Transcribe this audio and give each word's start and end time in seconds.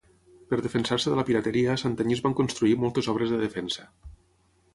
Per 0.51 0.57
defensar-se 0.67 1.13
de 1.13 1.19
la 1.19 1.25
pirateria 1.27 1.75
a 1.75 1.77
Santanyí 1.81 2.17
es 2.17 2.23
van 2.27 2.35
construir 2.41 2.75
moltes 2.87 3.11
obres 3.15 3.37
de 3.37 3.43
defensa. 3.45 3.87